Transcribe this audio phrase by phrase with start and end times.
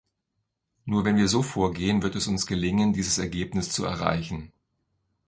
[0.85, 4.51] Nur wenn wir so vorgehen, wird es uns gelingen, dieses Ergebnis zu erreichen.